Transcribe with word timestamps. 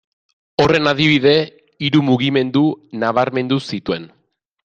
Horren 0.63 0.87
adibide, 0.91 1.33
hiru 1.87 2.01
mugimendu 2.09 2.65
nabarmendu 3.05 3.63
zituen. 3.75 4.09